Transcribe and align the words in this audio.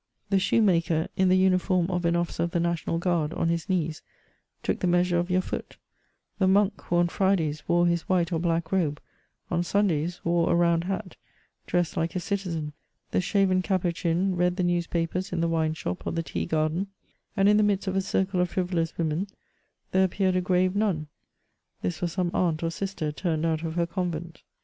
The 0.31 0.39
shoemaker, 0.39 1.09
in 1.15 1.29
the 1.29 1.37
uniform 1.37 1.91
of 1.91 2.05
an 2.05 2.15
officer 2.15 2.41
of 2.41 2.49
the 2.49 2.59
National 2.59 2.97
Guard, 2.97 3.33
on 3.35 3.49
his 3.49 3.69
knees, 3.69 4.01
took 4.63 4.79
the 4.79 4.87
mea 4.87 5.03
sure 5.03 5.19
of 5.19 5.29
your 5.29 5.41
foot; 5.41 5.77
the 6.39 6.47
monk, 6.47 6.81
who 6.81 6.95
on 6.95 7.07
Fridays 7.07 7.69
wore 7.69 7.85
his 7.85 8.09
white 8.09 8.31
or 8.31 8.39
black 8.39 8.71
robe, 8.71 8.99
on 9.51 9.61
Sundays 9.61 10.19
wore 10.25 10.51
a 10.51 10.55
round 10.55 10.85
hat, 10.85 11.17
dressed 11.67 11.97
like 11.97 12.15
a 12.15 12.19
citizen; 12.19 12.73
the 13.11 13.21
shaven 13.21 13.61
Capuchin 13.61 14.35
read 14.35 14.55
the 14.55 14.63
newspapers 14.63 15.31
in 15.31 15.39
the 15.39 15.47
wine 15.47 15.75
shop 15.75 16.07
or 16.07 16.11
the 16.11 16.23
tea 16.23 16.47
garden, 16.47 16.87
and 17.37 17.47
in 17.47 17.57
the 17.57 17.61
midst 17.61 17.87
of 17.87 17.95
a 17.95 18.01
circle 18.01 18.41
of 18.41 18.49
frivolous 18.49 18.97
women, 18.97 19.27
there 19.91 20.03
appeared 20.05 20.35
a 20.35 20.41
grave 20.41 20.75
nun; 20.75 21.05
this 21.83 22.01
was 22.01 22.11
some 22.13 22.31
aunt 22.33 22.63
or 22.63 22.71
sister 22.71 23.11
turned 23.11 23.45
out 23.45 23.61
of 23.61 23.75
her 23.75 23.85
convent. 23.85 24.41